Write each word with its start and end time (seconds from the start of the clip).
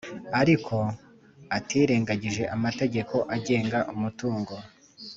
ariko 0.41 0.75
atirengagije 1.57 2.43
amategeko 2.55 3.15
agenga 3.35 3.79
umutungo, 3.93 4.53